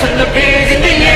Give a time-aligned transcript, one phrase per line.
[0.00, 1.07] 成了别人的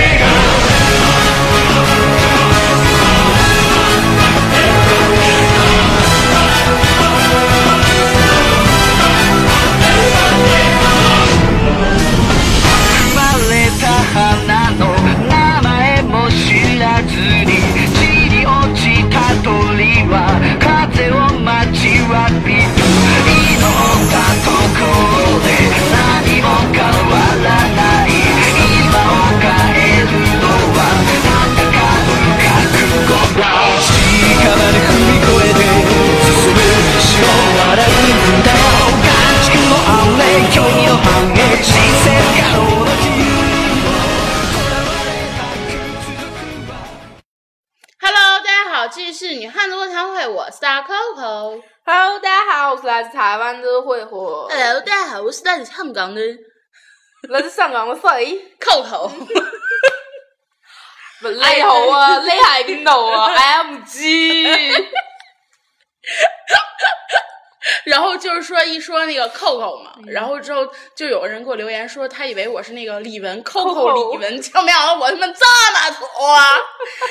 [55.82, 56.22] 香港的
[57.28, 59.10] 来自香港的谁？Coco。
[61.20, 63.28] 不雷猴啊，你喺边度啊
[63.64, 64.86] ，MG。
[67.84, 76.56] 然后就是说一说那个 Coco 嘛，然后之后就有人给我留言说他以为我是那个李玟 Coco Coco 李玟，结果没想到我他妈这么土啊，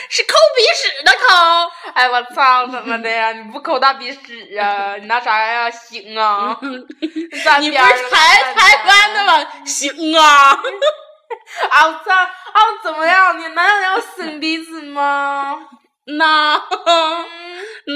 [0.10, 1.72] 是抠鼻屎的抠。
[1.96, 3.32] 哎，我操，怎么的呀？
[3.34, 4.96] 你不抠大鼻屎啊？
[4.98, 5.70] 你拿啥呀？
[5.72, 6.58] 行啊！
[6.62, 9.26] 你不是台台湾的？
[9.26, 9.48] 吗？
[9.66, 10.52] 行啊，
[11.70, 12.14] 啊，我操！
[12.14, 13.40] 啊，怎么样？
[13.40, 15.58] 你难道要生鼻子吗？
[16.06, 16.62] 那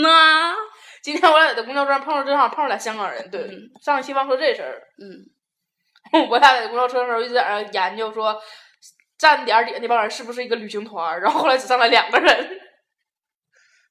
[0.02, 0.56] 那
[1.06, 3.30] 今天我俩在公交车上碰到，正好碰到俩香港人。
[3.30, 4.82] 对，嗯上一期忘说这事儿。
[4.98, 5.22] 嗯，
[6.32, 8.36] 我俩在公交车的时候一直在那研究说，
[9.16, 11.22] 站点儿底下那帮人是不是一个旅行团儿？
[11.22, 12.60] 然后后来只上来两个人。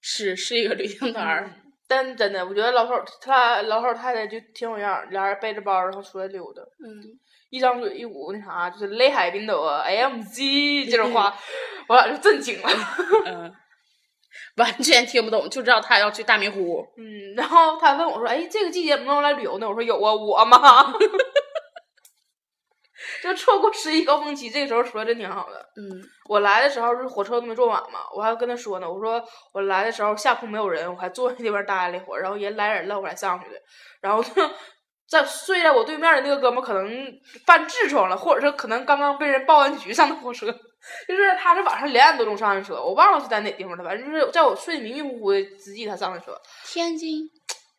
[0.01, 1.49] 是是一个旅行团儿。
[1.87, 7.01] 但真的，我觉得老头儿他老头儿太太就挺有样儿，俩人背着包然后出来溜达，嗯，
[7.51, 11.33] 一张嘴一股那啥，就是雷海冰斗啊，AMG 这种话，
[11.87, 12.69] 我俩就震惊了。
[13.27, 13.55] 嗯，
[14.57, 16.87] 完全听不懂，就知道他要去大明湖。
[16.97, 20.95] 嗯，然后他问我说：“哎，这个季节能不能来旅游呢？”我说：“有啊，我嘛。
[23.23, 25.59] ”就错过十一高峰期，这个时候出来真挺好的。
[25.77, 29.23] 嗯我来的时候是火车都没坐满嘛，我还跟他说呢，我说
[29.53, 33.57] 我来的时候下铺没有人，我还坐那地方待了一会儿，然后人来人了，我才上去的。
[34.01, 34.31] 然后就
[35.07, 36.89] 在睡在我对面的那个哥们可能
[37.47, 40.47] 犯痔疮了，或者是可能刚刚被人报完局上的火车，
[41.09, 46.41] 就是他是晚上两点多钟上的车，我忘了是在哪地方了，反正就是在我睡得迷迷糊糊的之际他上的车。
[46.65, 47.31] 天津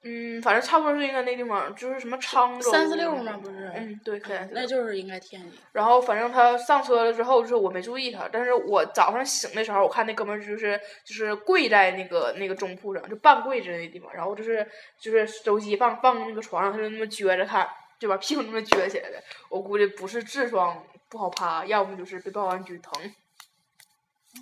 [0.08, 3.40] 嗯，反正差不多是应该那地方，就是什么沧州三四六吗？
[3.42, 4.62] 不是，嗯，对，三四六。
[4.62, 5.60] 那就是应该天津。
[5.72, 14.68] 然后反正他上车了之后，就是我没注意他，但是我早上醒的时候，我看那哥们儿就是就是跪在那个那个中铺上，就半跪着那地方，然后就是
[15.02, 17.68] 就是手机放放那个床上，他就那么撅着看，
[18.00, 19.20] 就把屁股那么撅起来的。
[19.50, 23.14] 我估计不是痔疮不好趴，要么就是被抱完局疼，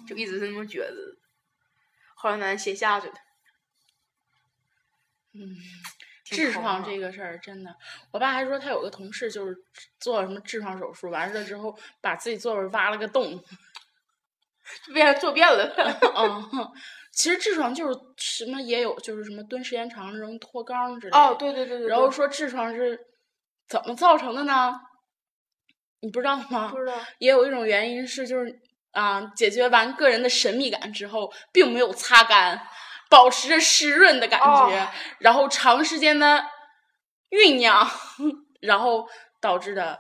[0.07, 1.17] 就一直是那么觉得。
[2.15, 3.15] 后来咱先下去的。
[5.33, 5.55] 嗯，
[6.25, 7.75] 痔疮这个事儿真的，
[8.11, 9.55] 我爸还说他有个同事就是
[9.99, 13.43] 做什么痔疮手术，完事了之后把自己座位挖了个洞。
[14.87, 15.75] 就变坐便了。
[16.15, 16.71] 嗯，
[17.11, 21.17] 其实痔疮就是什么也有，就是什么蹲时间长容易脱肛之类的。
[21.17, 21.87] 哦，对对对对。
[21.89, 23.07] 然后说痔疮是
[23.67, 24.79] 怎么造成的呢？
[26.03, 26.67] 你不知道吗？
[26.69, 26.93] 不知道。
[27.17, 28.59] 也有一种原因是，就是
[28.91, 32.67] 啊，解决完个人的神秘感之后，并没有擦干，
[33.09, 34.45] 保持着湿润的感觉，
[34.77, 34.87] 哦
[35.19, 36.45] 然后长时间的
[37.31, 37.89] 酝酿，
[38.61, 39.07] 然后
[39.39, 39.97] 导致的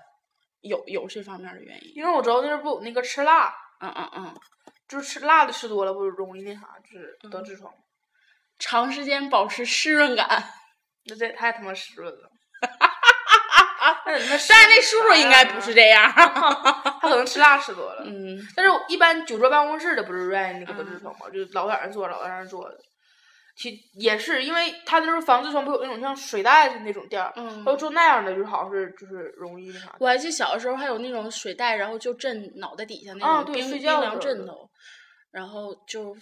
[0.61, 1.93] 有有这方面的原因。
[1.95, 4.35] 因为我知道那是不有那个吃辣，嗯嗯嗯，
[4.87, 7.73] 就是吃辣的吃多了不容易那啥，就是得痔疮。
[8.59, 10.51] 长时间保持湿润感。
[11.05, 12.29] 那这也太他妈湿润了。
[14.11, 16.11] 那但是那叔叔应该不是这样。
[16.13, 18.03] 他可能吃辣吃多了。
[18.05, 21.27] 嗯，但是我一般酒桌办公室的不是愿意那个得痔疮吗？
[21.33, 22.75] 就老在那儿坐，老在那儿坐的。
[23.55, 29.95] 其也是因为他那时候防痔疮不有那种像水袋子那种垫儿，嗯他就做那样的，就是好像是就是容易那啥。
[29.99, 34.67] 我还记得小的时候还有那种水袋，然后就枕脑袋底下那种冰、冰凉枕头，
[35.31, 36.17] 然后就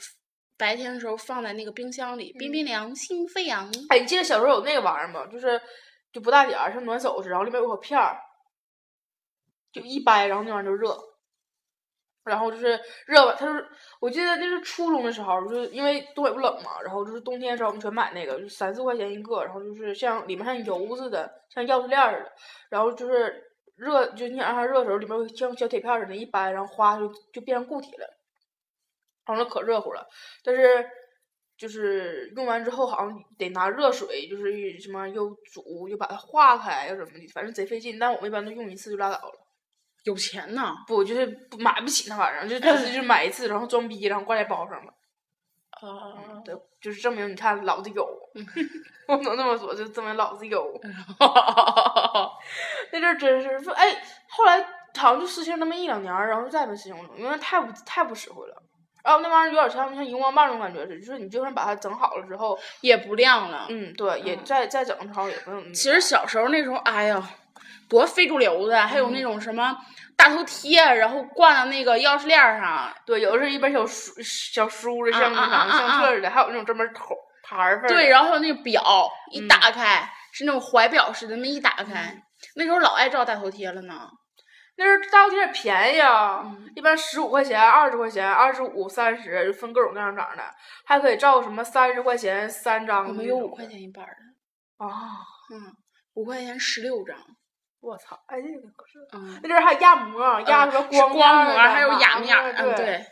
[0.58, 3.66] 白天的时候放在那个冰箱里，冰冰凉，心飞扬。
[3.88, 5.26] 哎，你记得小时候有那个玩意儿吗？
[5.32, 5.60] 就是
[6.12, 8.20] 就不大点儿，像暖手似的，然后里面有个片儿，
[9.72, 10.98] 就一掰，然后那玩意儿就热。
[12.24, 13.68] 然后就是热吧，它是
[14.00, 22.32] 我记得那是初中的时候，就是因为东北不冷嘛，然后就是冬天的时候我们全买那个，就三四块钱一个，然后就是像里面像油似的，像钥匙链似的，
[22.70, 28.08] 然后就是热，就你想让它热的时候，里面像小铁片似的，一掰，然后哗就就变成固体了，
[29.26, 30.08] 然后可热乎了，
[30.44, 30.88] 但是
[31.62, 38.00] 就是用完之后好像得拿热水，就是什么又煮又把它化开又怎么的，反正贼费劲。
[38.00, 39.34] 但我们一般都用一次就拉倒了。
[40.06, 40.74] 有钱呐。
[40.88, 44.92] 不就是不买不起那玩意儿，就只是就是买一次，然后装逼，然后挂在包上了。
[45.70, 48.04] 啊，对，就是证明你看老子有，
[49.08, 50.74] 我能这么说，就证明老子有。
[52.92, 54.60] 那阵儿真是说，哎，后来
[54.96, 58.64] 好像就实行那么一两年，然后就再也没实行过，因为太不太不实惠了。
[59.04, 63.66] 然后那玩意儿有点像像荧光棒那种感觉似的，就是你就算把它整好了之后，也不亮了。
[63.70, 65.74] 嗯，对，也嗯再再整的时候也不用。
[65.74, 67.22] 其实小时候那时候，哎呀，
[67.90, 69.76] 多非主流的，还有那种什么
[70.16, 72.94] 大头贴，然后挂在那个钥匙链儿上。
[73.06, 77.82] 对，有的是一本小书小书的，像那啥相册似的，还有那种专门头牌儿。
[77.88, 82.16] 对，然后还有那个表，一嗯打开、是那种怀表似的，那么一打开，
[82.56, 84.10] 那时候老爱照大头贴了呢。
[84.84, 90.44] 那时候大头贴也便宜啊，嗯一般十五块钱、二十块钱、二十五、三十，就分各种各样长的，
[90.86, 93.08] 还可以照什么三十块钱三张。
[93.08, 93.68] 我们有五块。
[93.68, 94.90] 钱一板儿的，啊！
[95.54, 95.62] 嗯，
[96.16, 97.16] 五块钱十六张，
[97.82, 98.18] 我操！
[98.28, 99.00] 哎，这个可是。
[99.14, 102.86] 嗯，那阵儿还压膜，压什光光膜，还有哑面儿，嗯，对。
[102.86, 103.06] 对，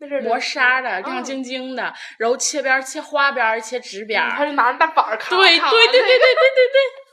[0.00, 4.30] 那阵儿磨砂的，亮嗯晶晶的，然后切边儿、切花边儿、切直边儿。
[4.30, 7.09] 他就拿着大板儿咔对咔对对对对对对对。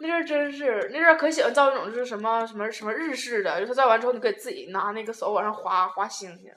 [0.00, 6.52] 那阵儿真是，那阵儿可喜欢造那种就是什么什么什么日式的，就他造完之后，你可以自己拿那个手往上划划星星。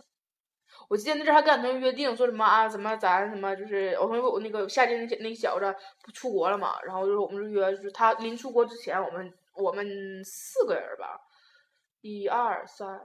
[0.88, 5.73] 我记得那阵儿还跟俺同学约定说什么啊，什么咱什么就是我同学我那个夏天那那小子
[6.03, 11.19] 不出国了嘛，然后就是我们就约就是他临出国之前，我们我们四个人吧，
[12.01, 12.99] 一二三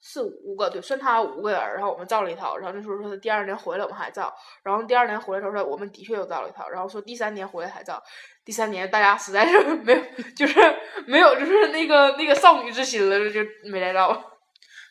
[0.00, 8.02] 四五个，对，算他五个人，然后我们造了一套，然后那时候说他第二年回来我们还造，然后第二年回来的时候说我们的确又造了一套，然后说第三年回来还造，
[8.44, 10.02] 第三年大家实在是没有，
[10.34, 10.58] 就是
[11.06, 14.24] 没有就是那个那个少女之心了，就没来造。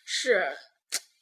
[0.06, 0.48] 是，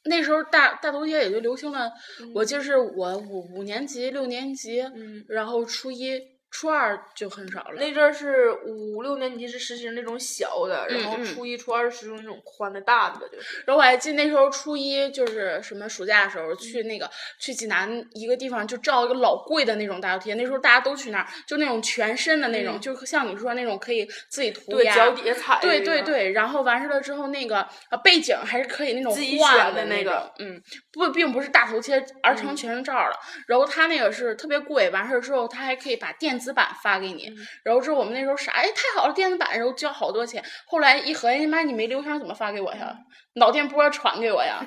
[0.04, 1.90] 那时候大大头贴也就流行了，
[2.20, 6.18] 嗯我记得是我五五年级、六年级，嗯，然后初一、
[6.50, 7.74] 初二就很少了。
[7.76, 13.62] 那阵儿是五六年级是实行那种小的，然后初一、初二是实行那种宽的大的，就是。
[13.66, 24.94] 然后我还记得那时候初一就是什么暑假的时候嗯去那个去济南一个地方就照一个老贵的那种大头贴，那时候大家都去那儿，就那种全身的那种，嗯就像你说那种可以自己涂对，鸦。
[24.94, 30.62] 脚底下踩的对，对对，然后完事了之后，那个呃背景还是可以那种自己换选的那那个种，嗯，
[30.92, 33.16] 不，并不是大头贴，而成嗯全身照了。
[33.46, 37.28] 然后他那个是特别贵，完事儿之后他还可以把电子版发给你。
[37.28, 40.44] 嗯然后之后我们那时候啥，哎，太好了，电子版，然后交好多钱。
[40.66, 42.96] 后来一合计，妈，你没留箱怎么发给我呀？
[43.34, 44.64] 脑电波传给我呀？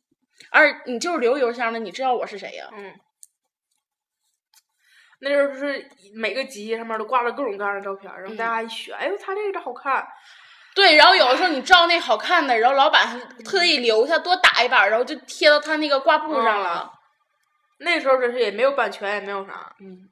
[0.50, 2.68] 而你就是留邮箱的，你知道我是谁呀？
[2.76, 2.92] 嗯。
[5.20, 10.06] 那时候就是每个集上面都挂着各种各样的照片，然后大嗯家一选，哎呦，他这个好看，
[10.74, 16.92] 对，然后有的时候你照那好看的，然后老板还特意留下多打一版，然后就贴到他那个挂布上了。
[17.78, 19.74] 那时候真是也没有版权，也没有啥。
[19.80, 20.10] 嗯，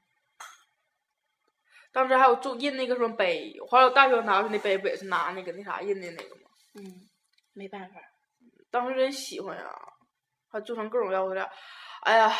[1.92, 6.42] 当时还有做印那个什么碑，后来我大学拿去那碑不也是拿那个那啥印的那个吗？
[6.74, 6.82] 嗯，
[7.52, 8.00] 没办法。
[8.70, 9.70] 当时真喜欢呀，
[10.50, 11.48] 还做成各种样子的。
[12.02, 12.32] 哎呀，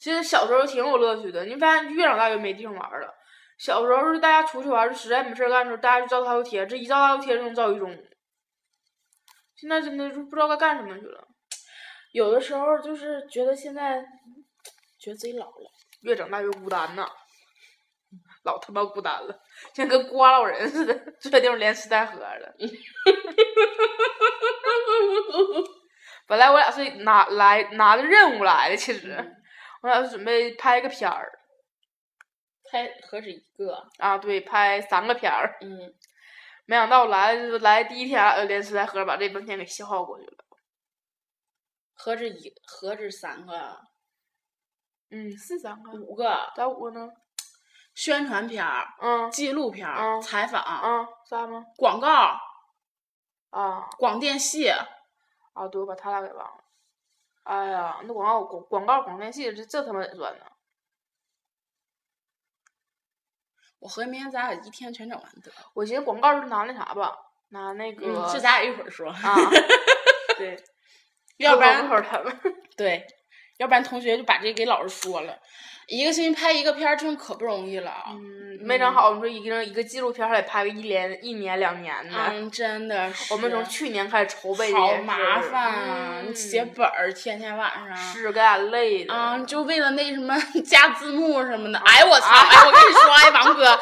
[0.00, 1.44] 其实小时候挺有乐趣的。
[1.44, 3.14] 你发现越长大越没地方玩了。
[3.58, 8.06] 小时候是大家出去玩儿，就实在没事儿干的时候，大家就照大头贴，这一照大头贴就能照一中午。
[9.54, 11.26] 现在真的就不知道该干什么去了。
[12.12, 14.02] 有的时候就是觉得现在
[14.98, 15.70] 觉得自己老了。
[16.00, 17.08] 越长大越孤单呐，
[18.46, 19.42] 老他妈孤单了，
[19.74, 22.56] 像跟瓜老人似的，坐在地方连吃带喝的。
[26.26, 29.10] 本来我俩是拿来拿着任务来的，其实、
[29.82, 31.38] 我俩是准备拍个片儿
[32.70, 33.86] 拍何止一个？
[33.98, 35.94] 啊，对，拍三个片儿，嗯，
[36.64, 40.44] 没想到来来第一天连吃带喝，把这半天给消耗过去了。
[41.94, 43.80] 何止一，何止三个？
[45.10, 47.08] 嗯，是三个，五个咋五个呢？
[47.96, 51.64] 宣传片儿、嗯纪录片儿、嗯采访、嗯，仨吗？
[51.76, 52.38] 广告、
[53.50, 54.68] 啊广电系。
[54.68, 56.62] 啊，对，我把他俩给忘了。
[57.44, 60.44] 哎呀，那广告广广告广电系这这他妈得算呢？
[63.78, 65.56] 我合计明天咱俩一天全整完得了。
[65.72, 67.16] 我寻思广告是拿那啥吧，
[67.48, 69.08] 拿那个、嗯，这咱俩一会儿说。
[69.10, 69.34] 啊，
[70.36, 70.62] 对，
[71.38, 72.38] 要不然会他们。
[72.76, 73.06] 对，
[73.58, 75.36] 要不然同学就把这给老师说了。
[75.88, 77.92] 一个星期拍一个片儿，真可不容易了。
[78.08, 82.26] 嗯，没整好，你说一个一个纪录片还得拍个一年、一年、两年呢。
[82.32, 83.32] 嗯，真的是。
[83.32, 86.22] 我们从去年开始筹备好麻烦啊！
[86.26, 87.96] 你写嗯本儿，天天晚上。
[87.96, 89.14] 是给俺累的。
[89.14, 90.36] 啊，就为了那什么
[90.66, 92.26] 加字幕什么的，哎我操！
[92.34, 93.78] 哎，我跟你说，哎王哥，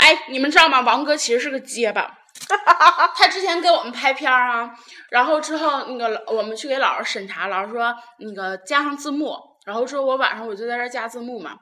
[0.00, 0.80] 哎你们知道吗？
[0.80, 2.18] 王哥其实是个结巴，
[3.16, 4.70] 他之前给我们拍片儿啊，
[5.10, 11.56] 然后之后那个我们去给老师审查，老师说那个加上字幕，然后之后我晚上我就在这儿加字幕嘛，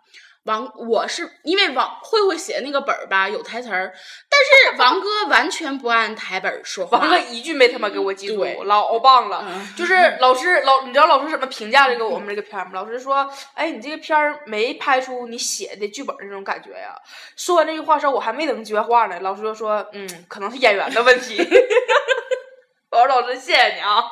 [0.44, 3.92] 王，我是因为王慧慧写的那个本儿吧有台词儿，
[4.28, 6.98] 但是王哥完全不按台本说话。
[6.98, 9.44] 王哥一句没他妈给我记住，老棒了。
[9.48, 12.70] 嗯就是老师老，你知道老师怎么评价这个我们这个片儿吗？
[12.74, 16.94] 老师说：“哎，你这个片儿没拍出你写的剧本那种感觉呀。”
[17.36, 21.38] 说完这句话之后，我还没等接话呢，老师就说：“嗯，可能是演员的问题。
[22.90, 24.02] ”我说：“老师，谢谢你啊。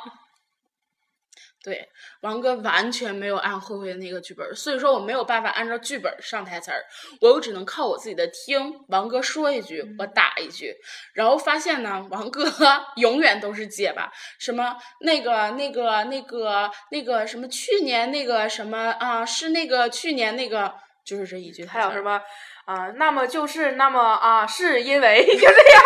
[1.62, 1.86] 对，
[2.22, 6.82] 王哥完全没有按慧慧的那个剧本，所以说我没有办法按照剧本上台词儿，
[7.20, 8.82] 我又只能靠我自己的听。
[8.88, 10.74] 王哥说一句，我打一句，
[11.12, 12.50] 然后发现呢，王哥
[12.96, 20.74] 永远都是结巴，什么那个那个那个那个什么去年那个什么啊，是那个去年那个，
[21.04, 21.66] 就是这一句”。
[21.68, 22.22] 还有什么
[22.64, 25.82] 啊、那么就是那么啊，是因为 就这样。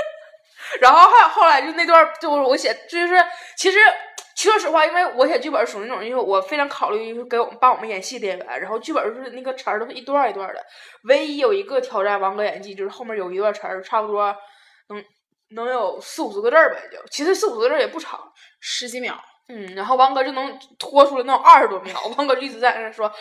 [0.80, 3.14] 然后还有后来就那段，就是我写，就是
[3.56, 3.78] 其实
[4.48, 10.64] 说实话，因为我写剧本属于那种，因为我非常考虑给我们帮我们演戏的演员，然后剧本是那个词儿都是一段一段的。
[11.04, 14.34] 唯一有一个挑战王哥演技，就是后面有一段词儿，差不多
[14.88, 15.04] 能
[15.50, 18.32] 能有四五十个字儿吧，也就其实四五十个字儿也不长。
[18.60, 19.14] 十几秒，
[19.48, 23.12] 嗯，然后王哥就能拖出来那种二十多秒，王哥就一直在那说：“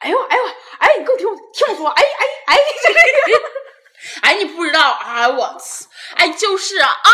[0.00, 0.42] 哎呦，哎呦，
[0.78, 3.46] 哎，你给我听我听我说，哎哎哎，就这个。”
[4.22, 5.26] 哎，你不知道啊？
[5.26, 5.88] 我操！
[6.16, 6.88] 哎，就是啊！
[7.02, 7.10] 哎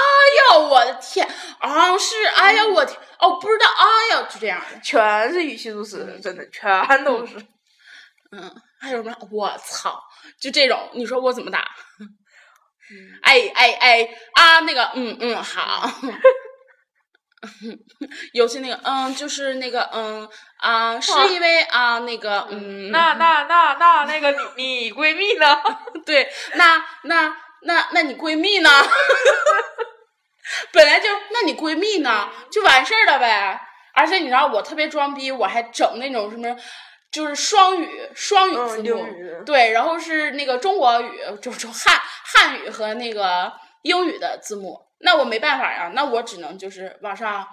[0.57, 1.27] 呦，我的天！
[1.61, 2.25] 啊，是！
[2.27, 2.99] 哎呀，我天！
[3.23, 3.67] 哦，不知道！
[3.67, 4.81] 哎呀，就这样的。
[4.81, 7.37] 全是语气助词，真的全都是。
[8.33, 9.17] 嗯，还有什么？
[9.31, 10.03] 我操！
[10.41, 11.61] 就这种，你说我怎么打？
[13.23, 14.61] 哎哎哎啊！
[14.61, 15.89] 那个，嗯嗯，好。
[18.35, 25.59] 尤其那个，嗯，就是那个，嗯啊，是因为啊，那个，嗯，那那那那那个你你闺蜜呢？
[26.07, 28.71] 对，那那那那你闺蜜呢？
[30.73, 32.29] 本来就，那你闺蜜呢？
[32.51, 33.61] 就完事儿了呗。
[33.95, 36.57] 而且你知道我特别装逼，我还整那种什么，
[37.11, 39.45] 就是双语双语字嗯，幕。
[39.45, 44.81] 对，然后是那个中国语，就就汉汉语和那个英语的字幕。
[45.01, 47.47] 那我没办法呀，那我只能就是往上，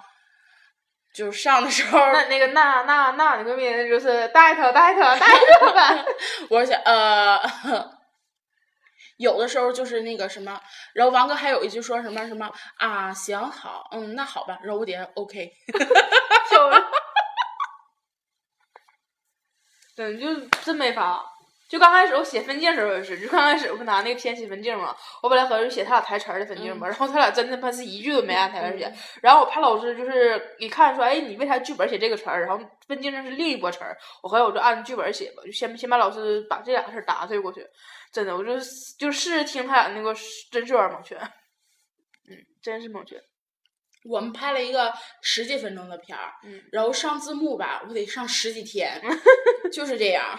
[1.14, 6.04] 就是上的时候，那那个那那那你闺蜜那就是带她带她带她吧。
[6.48, 7.38] 我想呃，
[9.20, 10.58] 有的时候就是那个什么，
[10.94, 15.52] 然后王哥还有一句说什么什么啊，行好，嗯，那好吧，然后我点 OK，
[16.50, 16.84] 就是，
[19.94, 21.22] 真就真没法。
[21.70, 37.64] 就刚开始我写分镜时候也是，就刚开始我不拿那个偏写分镜嘛，我本来合计写他俩台词儿的分镜嘛，然后他俩真的他妈是一句都没按台词儿写，然后我怕老师就是一看说，哎，你为啥剧本写这个词儿，然后分镜上是另一波词儿，我合计我就按剧本写吧，就先先把老师把这俩事儿打碎过去，
[38.12, 38.54] 真的，我就
[38.98, 40.12] 就试着听他俩那个
[40.50, 41.16] 真是有点蒙圈，
[42.28, 43.16] 嗯，真是蒙圈，
[44.06, 46.60] 我们拍了一个十几分钟的片儿，嗯。
[46.72, 49.00] 然后上字幕吧，我得上十几天，
[49.72, 50.36] 就是这样。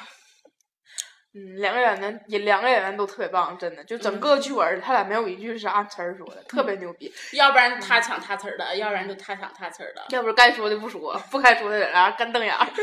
[1.34, 7.14] 嗯，两个演员也两个演员都特别棒，真的，就整个剧本儿他俩没有一句是按词儿说的，特别牛逼。
[7.34, 10.04] 要不然他抢他词儿的，要不然就他抢他词儿的。
[10.10, 12.68] 要不是该说的不说，不该说的在那干瞪眼儿。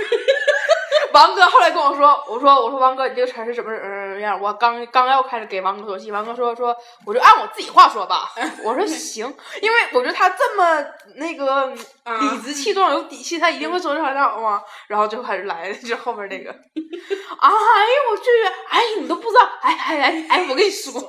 [1.12, 4.38] 王哥后来跟我说，我说我说王哥，你这个词儿是什么嗯样？
[4.40, 8.32] 我刚刚要开始给王哥说戏，王哥说说我就按我自己话说吧。
[8.64, 9.26] 我说行，
[9.62, 10.84] 因为我觉得他这么
[11.16, 11.72] 那个
[12.04, 14.62] 啊理直气壮、有底气，他一定会说这好好嘛。
[14.88, 18.30] 然后就开始来了，就后面那个， 哎呦我去，
[18.70, 20.92] 哎你都不知道，哎哎哎哎，我跟你说，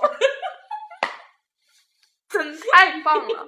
[2.30, 3.48] 真太棒了。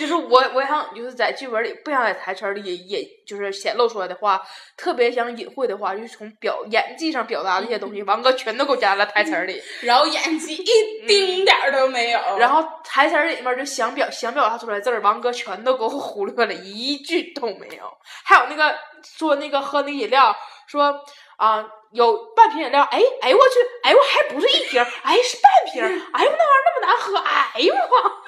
[0.00, 4.40] 就是我，我想就是在剧本里，不想在台词里也，也就是显露出来的话，
[4.74, 9.62] 特别想隐晦的话，就是从表演技上表达这些东西，王哥全都给我加了台词里。
[9.82, 12.18] 然后演技一丁点儿都没有。
[12.38, 17.84] 然后台词里面就想表想表达出来字儿，王哥全都给我忽略了，一句都没有。
[18.24, 20.34] 还有那个说那个喝那饮料，
[20.66, 20.98] 说
[21.36, 25.82] 啊、有半瓶饮料，哎哎我去，哎我还不是一瓶，哎是半瓶，
[26.14, 28.22] 哎呦那玩意儿那么难喝，哎呦我。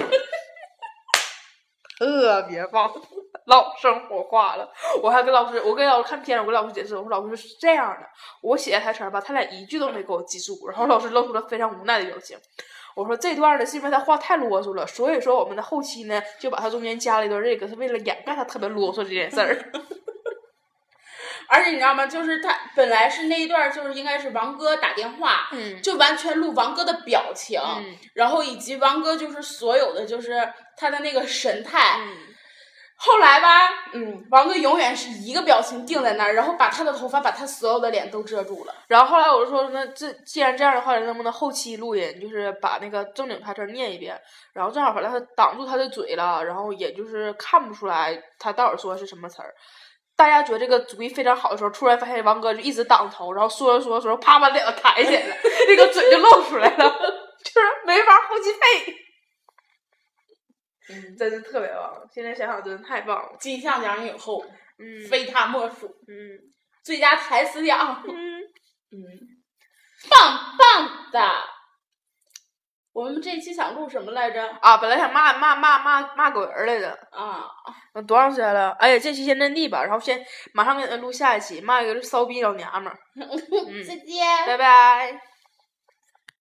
[2.03, 2.91] 特别棒，
[3.47, 4.69] 老生活化了。
[5.01, 8.07] 我还跟老师，我跟老师看片，我跟老师解释，我说老师是这样的，
[8.43, 12.37] 我写的台词吧，他俩一句都没给我记住，然后老师露出了非常无奈的表情。
[12.97, 19.73] 我说这段呢是因为他话太啰嗦了，所以说我们的后期呢就把他中间加了一段这个，是为了掩盖他特别啰嗦这件事儿。
[21.53, 22.07] 而且你知道吗？
[22.07, 31.99] 就是他本来是那一段，就是应该是王哥打电话，嗯就完全录王哥的表情，嗯然后以及王哥就是所有的就是他的那个神态。
[31.99, 32.33] 嗯
[33.05, 38.73] 后来吧，嗯，王哥永远是一个表情定在那儿，然后把他的头发把他所有的脸都遮住了。
[38.87, 44.17] 然后后来我就说，那这既然这样的话，能不能后期录音，就是把那个正经台词念一遍，
[44.53, 49.53] 然后正好把他挡住他的嘴了，然后也就是看不出来他到底说的是什么词儿。
[50.23, 55.37] 大家觉得这个主意非常好的时候，突然发现王哥就一直挡头，然后说着说着说着，啪把脸都抬起来了，
[55.67, 56.91] 那个嘴就露出来了，
[57.43, 58.95] 就是没法后期配。
[60.95, 63.37] 嗯，真是特别棒，现在想想真的太棒了。
[63.41, 64.45] 金像奖影后
[64.79, 66.39] 嗯非他莫属，嗯
[66.85, 68.43] 最佳台词奖，嗯，
[68.93, 69.03] 嗯，
[70.09, 71.21] 棒棒的。
[72.93, 74.47] 我们这一期想录什么来着？
[74.61, 77.51] 啊，本来想骂骂骂骂骂狗人来着，啊，
[77.95, 78.71] 那多长时间了？
[78.73, 80.23] 哎呀，这期先阵地吧，然后先
[80.53, 82.99] 马上给你们录下一期，骂一个骚逼老娘们儿，
[83.87, 84.47] 再见。
[84.47, 85.32] 拜拜。